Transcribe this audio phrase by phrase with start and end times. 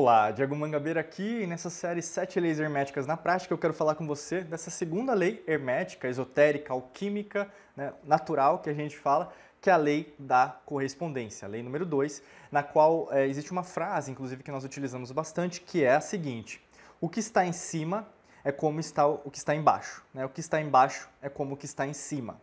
[0.00, 3.96] Olá, Diego Mangabeira aqui e nessa série 7 leis herméticas na prática eu quero falar
[3.96, 9.68] com você dessa segunda lei hermética, esotérica, alquímica, né, natural que a gente fala, que
[9.68, 12.22] é a lei da correspondência, a lei número 2,
[12.52, 16.64] na qual é, existe uma frase, inclusive, que nós utilizamos bastante, que é a seguinte:
[17.00, 18.06] o que está em cima
[18.44, 20.24] é como está o que está embaixo, né?
[20.24, 22.40] o que está embaixo é como o que está em cima.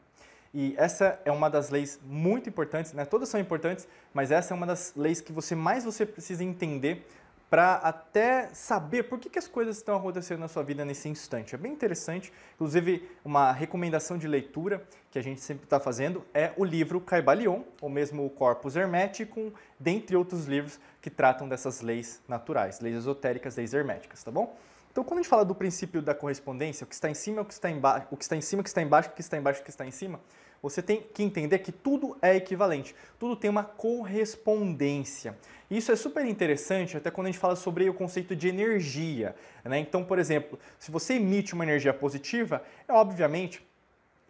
[0.53, 3.03] E essa é uma das leis muito importantes, né?
[3.03, 7.05] Todas são importantes, mas essa é uma das leis que você mais você precisa entender
[7.49, 11.53] para até saber por que, que as coisas estão acontecendo na sua vida nesse instante.
[11.53, 12.33] É bem interessante.
[12.55, 17.61] Inclusive, uma recomendação de leitura que a gente sempre está fazendo é o livro Caibalion,
[17.81, 23.55] ou mesmo o Corpus Hermético, dentre outros livros que tratam dessas leis naturais, leis esotéricas,
[23.55, 24.57] leis herméticas, tá bom?
[24.91, 27.45] Então, quando a gente fala do princípio da correspondência, o que está em cima, o
[27.45, 29.37] que está embaixo, o que está em cima, o que está embaixo, o que está
[29.37, 30.21] embaixo, o que está em cima,
[30.61, 35.37] você tem que entender que tudo é equivalente, tudo tem uma correspondência.
[35.69, 39.35] Isso é super interessante até quando a gente fala sobre o conceito de energia.
[39.63, 39.79] Né?
[39.79, 43.65] Então, por exemplo, se você emite uma energia positiva, é obviamente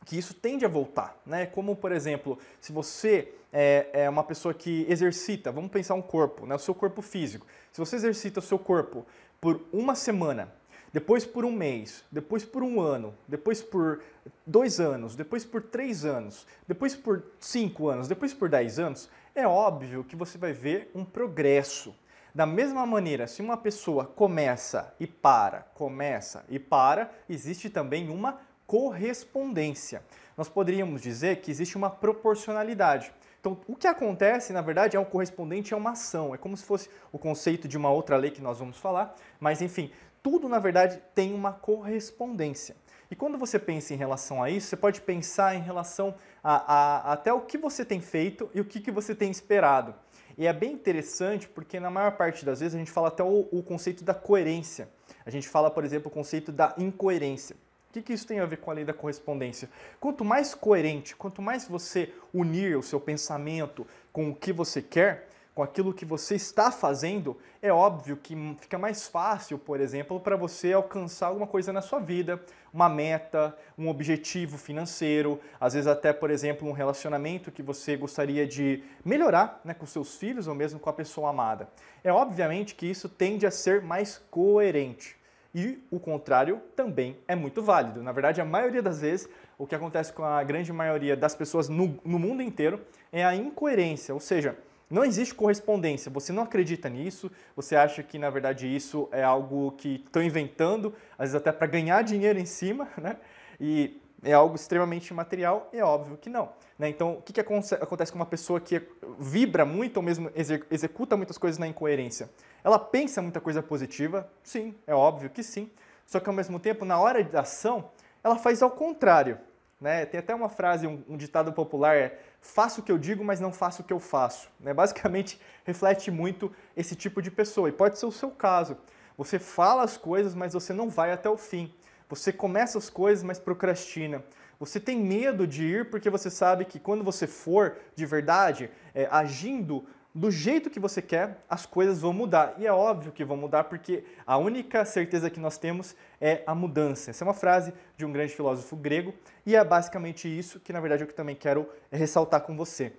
[0.06, 1.48] que isso tende a voltar, né?
[1.48, 6.46] Como, por exemplo, se você é, é, uma pessoa que exercita, vamos pensar um corpo,
[6.46, 6.54] né?
[6.54, 7.46] O seu corpo físico.
[7.72, 9.04] Se você exercita o seu corpo
[9.42, 10.54] por uma semana
[10.96, 14.02] depois por um mês, depois por um ano, depois por
[14.48, 19.46] dois anos, depois por três anos, depois por cinco anos, depois por dez anos, é
[19.46, 21.94] óbvio que você vai ver um progresso.
[22.34, 28.40] Da mesma maneira, se uma pessoa começa e para, começa e para, existe também uma
[28.66, 30.02] correspondência.
[30.38, 33.12] Nós poderíamos dizer que existe uma proporcionalidade.
[33.46, 36.34] Então, o que acontece, na verdade, é um correspondente a uma ação.
[36.34, 39.62] É como se fosse o conceito de uma outra lei que nós vamos falar, mas
[39.62, 39.92] enfim,
[40.24, 42.76] tudo na verdade tem uma correspondência.
[43.12, 47.14] E quando você pensa em relação a isso, você pode pensar em relação a, a,
[47.14, 49.94] até o que você tem feito e o que, que você tem esperado.
[50.36, 53.48] E é bem interessante porque na maior parte das vezes a gente fala até o,
[53.52, 54.90] o conceito da coerência.
[55.24, 57.56] A gente fala, por exemplo, o conceito da incoerência.
[57.96, 59.70] Que, que isso tem a ver com a lei da correspondência?
[60.02, 65.30] Quanto mais coerente, quanto mais você unir o seu pensamento com o que você quer,
[65.54, 70.36] com aquilo que você está fazendo, é óbvio que fica mais fácil, por exemplo, para
[70.36, 76.12] você alcançar alguma coisa na sua vida, uma meta, um objetivo financeiro, às vezes até,
[76.12, 80.82] por exemplo, um relacionamento que você gostaria de melhorar né, com seus filhos ou mesmo
[80.82, 81.70] com a pessoa amada.
[82.04, 85.16] É obviamente que isso tende a ser mais coerente.
[85.58, 88.04] E o contrário também é muito válido.
[88.04, 91.70] Na verdade, a maioria das vezes, o que acontece com a grande maioria das pessoas
[91.70, 94.58] no, no mundo inteiro é a incoerência, ou seja,
[94.90, 96.12] não existe correspondência.
[96.12, 100.94] Você não acredita nisso, você acha que na verdade isso é algo que estão inventando,
[101.18, 103.16] às vezes até para ganhar dinheiro em cima, né?
[103.58, 105.70] E é algo extremamente material?
[105.72, 106.50] É óbvio que não.
[106.78, 106.90] Né?
[106.90, 108.82] Então, o que, que acontece com uma pessoa que
[109.20, 112.30] vibra muito ou mesmo executa muitas coisas na incoerência?
[112.64, 114.28] Ela pensa muita coisa positiva?
[114.44, 115.70] Sim, é óbvio que sim.
[116.08, 117.92] Só que ao mesmo tempo, na hora da ação,
[118.24, 119.38] ela faz ao contrário.
[119.80, 120.06] Né?
[120.08, 123.40] Tem até uma frase, um, um, ditado popular, é faço o que eu digo, mas
[123.40, 124.50] não faço o que eu faço.
[124.60, 124.74] Né?
[124.74, 127.70] Basicamente, reflete muito esse tipo de pessoa.
[127.70, 128.76] E pode ser o seu caso.
[129.18, 131.72] Você fala as coisas, mas você não vai até o fim.
[132.10, 134.24] Você começa as coisas, mas procrastina.
[134.60, 139.08] Você tem medo de ir porque você sabe que quando você for de verdade, é,
[139.12, 142.56] agindo do jeito que você quer, as coisas vão mudar.
[142.58, 146.56] E é óbvio que vão mudar porque a única certeza que nós temos é a
[146.56, 147.12] mudança.
[147.12, 149.14] Essa é uma frase de um grande filósofo grego
[149.46, 152.94] e é basicamente isso que, na verdade, eu também quero ressaltar com você.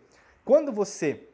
[0.45, 1.27] Quando você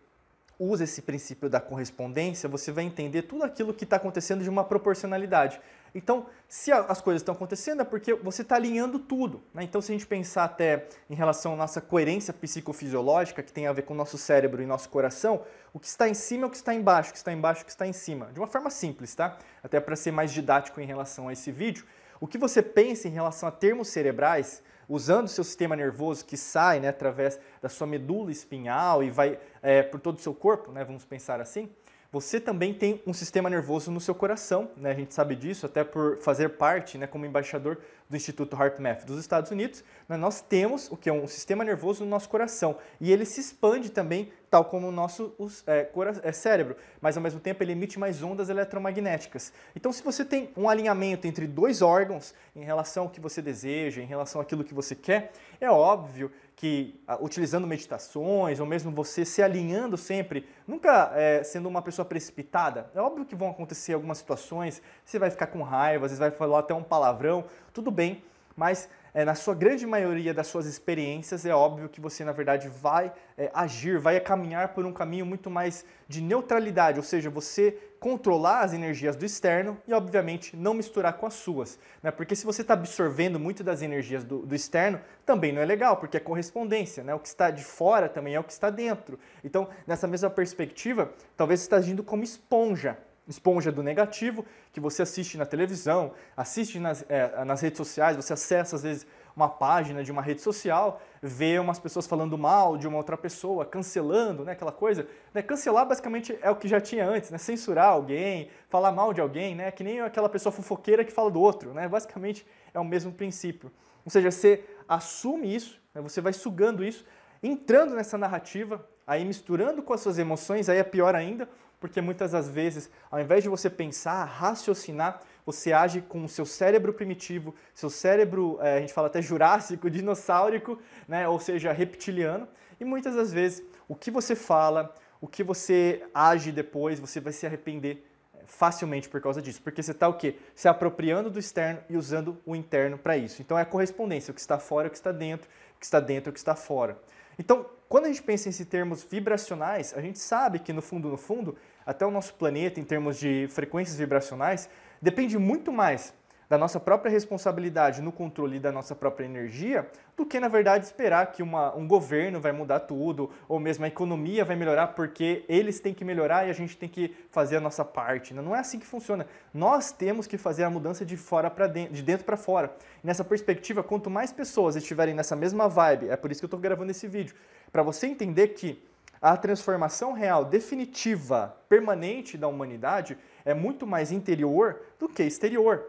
[0.57, 4.63] usa esse princípio da correspondência, você vai entender tudo aquilo que está acontecendo de uma
[4.63, 5.61] proporcionalidade.
[5.95, 9.43] Então, se as coisas estão acontecendo é porque você está alinhando tudo.
[9.53, 9.63] Né?
[9.65, 13.73] Então, se a gente pensar até em relação à nossa coerência psicofisiológica, que tem a
[13.73, 15.43] ver com o nosso cérebro e nosso coração,
[15.73, 17.63] o que está em cima é o que está embaixo, o que está embaixo é
[17.63, 18.27] o que está em cima.
[18.33, 19.39] De uma forma simples, tá?
[19.63, 21.87] Até para ser mais didático em relação a esse vídeo.
[22.21, 26.37] O que você pensa em relação a termos cerebrais, usando o seu sistema nervoso que
[26.37, 30.71] sai né, através da sua medula espinhal e vai é, por todo o seu corpo,
[30.71, 31.69] né, vamos pensar assim,
[32.13, 34.91] você também tem um sistema nervoso no seu coração, né?
[34.91, 39.19] A gente sabe disso até por fazer parte, né, como embaixador do Instituto HeartMath dos
[39.19, 39.83] Estados Unidos.
[40.07, 40.19] Né?
[40.19, 43.91] Nós temos o que é um sistema nervoso no nosso coração e ele se expande
[43.91, 45.35] também, tal como o nosso
[45.67, 45.89] é,
[46.23, 49.51] é, cérebro, mas ao mesmo tempo ele emite mais ondas eletromagnéticas.
[49.75, 54.03] Então, se você tem um alinhamento entre dois órgãos em relação ao que você deseja,
[54.03, 56.31] em relação àquilo que você quer, é óbvio
[56.63, 62.89] que utilizando meditações ou mesmo você se alinhando sempre, nunca é, sendo uma pessoa precipitada,
[62.95, 66.31] é óbvio que vão acontecer algumas situações, você vai ficar com raiva, às vezes vai
[66.31, 68.23] falar até um palavrão, tudo bem,
[68.57, 72.69] mas é, na sua grande maioria das suas experiências, é óbvio que você, na verdade,
[72.69, 77.77] vai é, agir, vai caminhar por um caminho muito mais de neutralidade, ou seja, você
[78.01, 81.79] controlar as energias do externo e, obviamente, não misturar com as suas.
[82.03, 82.11] Né?
[82.11, 85.97] Porque se você está absorvendo muito das energias do, do, externo, também não é legal,
[85.97, 87.05] porque é correspondência.
[87.05, 87.15] Né?
[87.15, 89.21] O que está de fora também é o que está dentro.
[89.45, 95.03] Então, nessa mesma perspectiva, talvez você está agindo como esponja esponja do negativo, que você
[95.03, 100.05] assiste na televisão, assiste nas, é, nas redes sociais, você acessa às vezes uma página
[100.05, 104.53] de uma rede social, vê umas pessoas falando mal de uma outra pessoa, cancelando, né,
[104.53, 105.07] aquela coisa.
[105.33, 109.21] Né, cancelar basicamente é o que já tinha antes, né, censurar alguém, falar mal de
[109.21, 112.85] alguém, né, que nem aquela pessoa fofoqueira que fala do outro, né, basicamente é o
[112.85, 113.71] mesmo princípio.
[114.05, 117.05] Ou seja, você assume isso, né, você vai sugando isso,
[117.43, 121.49] entrando nessa narrativa, aí misturando com as suas emoções, aí é pior ainda,
[121.83, 126.47] porque muitas das vezes, ao invés de você pensar, raciocinar, você age com o seu
[126.47, 132.47] cérebro primitivo, seu cérebro, é, a gente fala até jurássico, dinossáurico, né, ou seja, reptiliano,
[132.79, 137.33] e muitas das vezes o que você fala, o que você age depois, você vai
[137.33, 140.37] se arrepender é, facilmente por causa disso, porque você está o quê?
[140.55, 143.43] Se apropriando do externo e usando o interno para isso.
[143.43, 145.99] Então é a correspondência, o que está fora, o que está dentro, o que está
[145.99, 146.97] dentro, o que está fora.
[147.37, 151.17] Então, quando a gente pensa em termos vibracionais, a gente sabe que no fundo, no
[151.17, 154.69] fundo, até o nosso planeta, em termos de frequências vibracionais,
[155.01, 156.15] depende muito mais
[156.53, 161.33] da nossa própria responsabilidade no controle da nossa própria energia do que, na verdade, esperar
[161.33, 165.81] que uma, um governo vai mudar tudo ou mesmo a economia vai melhorar porque eles
[165.81, 168.35] têm que melhorar e a gente tem que fazer a nossa parte.
[168.35, 169.27] Não é assim que funciona.
[169.55, 172.71] Nós temos que fazer a mudança de fora para dentro, de dentro para fora.
[173.03, 176.61] Nessa perspectiva, quanto mais pessoas estiverem nessa mesma vibe, é por isso que eu estou
[176.61, 177.35] gravando esse vídeo,
[177.73, 178.79] para você entender que
[179.23, 185.85] a transformação real, definitiva, permanente da humanidade é muito mais interior do que exterior.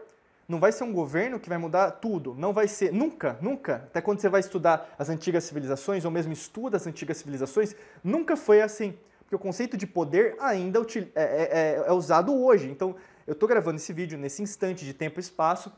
[0.46, 2.34] Não vai ser um governo que vai mudar tudo.
[2.34, 3.76] Não vai ser, nunca, nunca.
[3.86, 8.36] Até quando você vai estudar as antigas civilizações, ou mesmo estuda as antigas civilizações, nunca
[8.36, 8.96] foi assim.
[9.20, 12.70] Porque o conceito de poder ainda é, é, é, é usado hoje.
[12.70, 12.94] Então,
[13.26, 15.72] eu estou gravando esse vídeo nesse instante de tempo e espaço.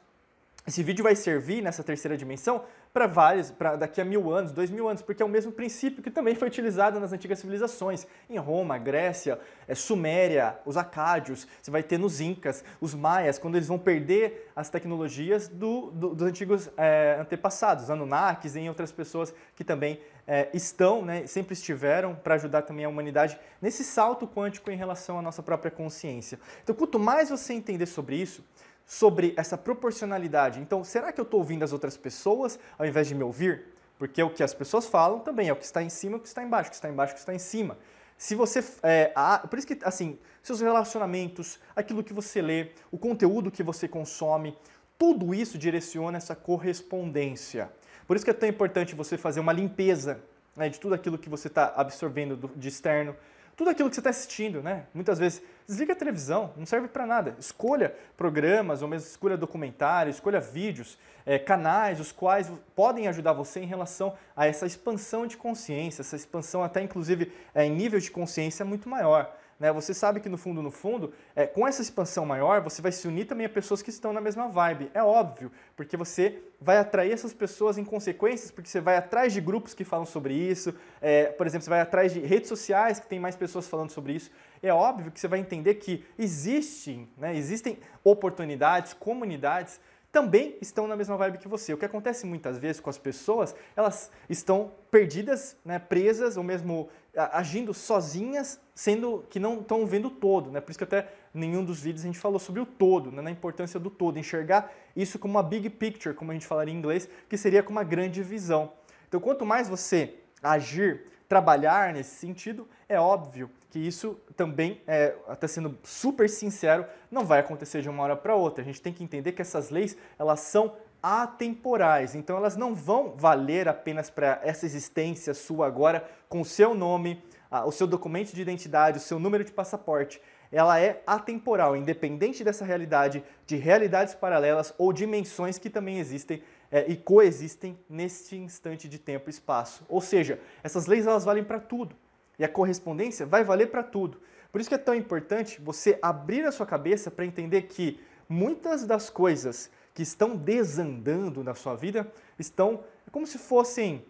[0.67, 4.69] Esse vídeo vai servir nessa terceira dimensão para vários, para daqui a mil anos, dois
[4.69, 8.05] mil anos, porque é o mesmo princípio que também foi utilizado nas antigas civilizações.
[8.29, 13.55] Em Roma, Grécia, é, Suméria, os acádios, você vai ter nos Incas, os maias, quando
[13.55, 19.33] eles vão perder as tecnologias do, do, dos antigos é, antepassados, Anunnakis e outras pessoas
[19.55, 24.69] que também é, estão, né, sempre estiveram para ajudar também a humanidade nesse salto quântico
[24.69, 26.41] em relação à nossa própria consciência.
[26.65, 28.43] Então, quanto mais você entender sobre isso,
[28.87, 30.61] sobre essa proporcionalidade.
[30.61, 33.65] Então, será que eu estou ouvindo as outras pessoas ao invés de me ouvir?
[33.99, 36.29] Porque o que as pessoas falam também é o que está em cima, o que
[36.29, 37.77] está embaixo, o que está embaixo, o que está em cima.
[38.17, 38.65] Se você.
[38.83, 39.13] É,
[39.51, 44.57] por isso que, assim, seus relacionamentos, aquilo que você lê, o conteúdo que você consome,
[44.99, 47.71] tudo isso direciona essa correspondência.
[48.07, 50.23] Por isso que é tão importante você fazer uma limpeza
[50.55, 53.15] né, de tudo aquilo que você está absorvendo do, de externo,
[53.57, 54.85] tudo aquilo que você está assistindo, né?
[54.93, 57.35] Muitas vezes, desliga a televisão, não serve para nada.
[57.39, 63.59] Escolha programas, ou mesmo escolha documentários, escolha vídeos, é, canais, os quais podem ajudar você
[63.61, 68.11] em relação a essa expansão de consciência, essa expansão até inclusive é, em nível de
[68.11, 69.35] consciência muito maior.
[69.59, 69.73] Né?
[69.73, 73.09] Você sabe que no fundo, no fundo, é, com essa expansão maior, você vai se
[73.09, 74.91] unir também a pessoas que estão na mesma vibe.
[74.93, 79.41] É óbvio, porque você vai atrair essas pessoas em consequências, porque você vai atrás de
[79.41, 83.07] grupos que falam sobre isso, é, por exemplo, você vai atrás de redes sociais que
[83.07, 84.31] tem mais pessoas falando sobre isso.
[84.63, 89.81] É óbvio que você vai entender que existem, né, existem oportunidades, comunidades
[90.17, 91.75] também estão na mesma vibe que você.
[91.75, 96.89] O que acontece muitas vezes com as pessoas, elas estão perdidas, né, presas ou mesmo
[97.15, 100.51] agindo sozinhas, sendo que não estão vendo o todo.
[100.51, 100.59] Né?
[100.59, 103.31] Por isso que até nenhum dos vídeos a gente falou sobre o todo, né, na
[103.31, 107.07] importância do todo, enxergar isso como uma big picture, como a gente falaria em inglês,
[107.29, 108.73] que seria com uma grande visão.
[109.07, 115.47] Então, quanto mais você agir, trabalhar nesse sentido, é óbvio que isso também, é, até
[115.47, 118.63] sendo super sincero, não vai acontecer de uma hora para outra.
[118.63, 123.15] A gente tem que entender que essas leis elas são atemporais, então elas não vão
[123.17, 127.23] valer apenas para essa existência sua agora com o seu nome,
[127.65, 130.21] o seu documento de identidade, o seu número de passaporte.
[130.51, 136.91] Ela é atemporal, independente dessa realidade, de realidades paralelas ou dimensões que também existem é,
[136.91, 139.85] e coexistem neste instante de tempo e espaço.
[139.89, 141.95] Ou seja, essas leis elas valem para tudo.
[142.39, 144.21] E a correspondência vai valer para tudo.
[144.53, 148.85] Por isso que é tão importante você abrir a sua cabeça para entender que muitas
[148.85, 154.05] das coisas que estão desandando na sua vida estão como se fossem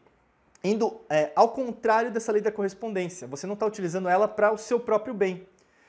[0.65, 3.27] indo é, ao contrário dessa lei da correspondência.
[3.29, 5.47] Você não está utilizando ela para o seu próprio bem.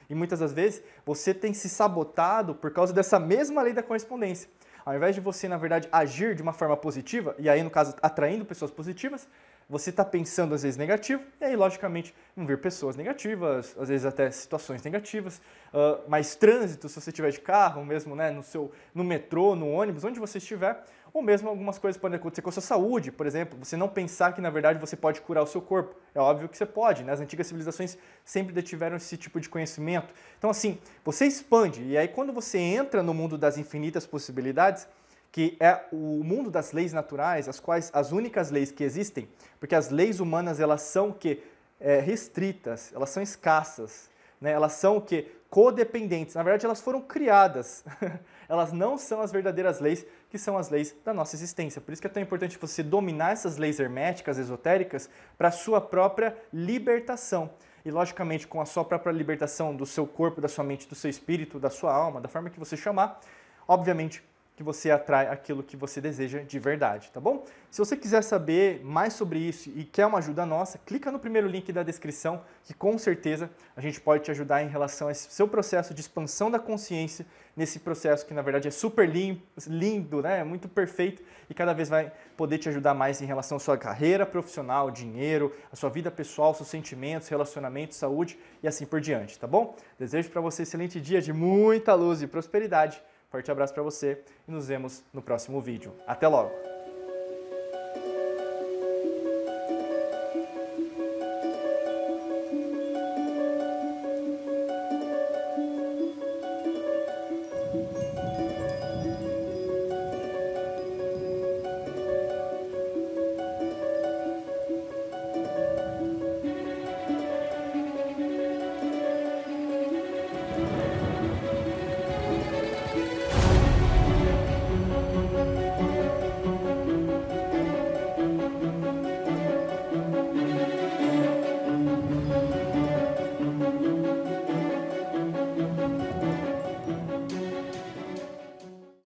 [0.09, 4.49] E muitas das vezes você tem se sabotado por causa dessa mesma lei da correspondência.
[4.87, 7.93] Ao invés de você, na verdade, agir de uma forma positiva, e aí, no caso,
[8.01, 9.27] atraindo pessoas positivas,
[9.69, 14.05] você está pensando às vezes negativo, e aí, logicamente, vão vir pessoas negativas, às vezes
[14.05, 15.41] até situações negativas,
[15.73, 19.69] uh, mais trânsito, se você estiver de carro, mesmo né, no, seu, no metrô, no
[19.69, 20.81] ônibus, onde você estiver,
[21.17, 24.33] ou mesmo algumas coisas podem acontecer com a sua saúde, por exemplo, você não pensar
[24.33, 25.95] que na verdade você pode curar o seu corpo.
[26.13, 27.11] É óbvio que você pode, né?
[27.11, 30.13] As antigas civilizações sempre detiveram esse tipo de conhecimento.
[30.37, 34.87] Então, assim, você expande, e aí quando você entra no mundo das infinitas possibilidades,
[35.31, 39.27] que é o mundo das leis naturais, as quais as únicas leis que existem,
[39.59, 41.41] porque as leis humanas elas são que
[41.79, 44.07] é, restritas, elas são escassas,
[44.39, 44.51] né?
[44.51, 46.35] Elas são que codependentes.
[46.35, 47.83] Na verdade, elas foram criadas.
[48.47, 51.81] elas não são as verdadeiras leis, que são as leis da nossa existência.
[51.81, 55.81] Por isso que é tão importante você dominar essas leis herméticas, esotéricas, para a sua
[55.81, 57.49] própria libertação.
[57.83, 61.09] E, logicamente, com a sua própria libertação do seu corpo, da sua mente, do seu
[61.09, 63.19] espírito, da sua alma, da forma que você chamar,
[63.67, 64.23] obviamente
[64.57, 67.45] que você atrai aquilo que você deseja de verdade, tá bom?
[67.69, 71.47] Se você quiser saber mais sobre isso e quer uma ajuda nossa, clica no primeiro
[71.47, 75.31] link da descrição, que com certeza a gente pode te ajudar em relação a esse
[75.31, 77.23] seu processo de expansão da consciência,
[77.55, 80.39] nesse processo que na verdade é super lindo, lindo, né?
[80.39, 83.77] É muito perfeito e cada vez vai poder te ajudar mais em relação à sua
[83.77, 89.37] carreira profissional, dinheiro, a sua vida pessoal, seus sentimentos, relacionamentos, saúde e assim por diante,
[89.37, 89.75] tá bom?
[89.99, 92.99] Desejo para você um excelente dia de muita luz e prosperidade
[93.29, 95.93] Forte abraço para você e nos vemos no próximo vídeo.
[96.05, 96.76] Até logo!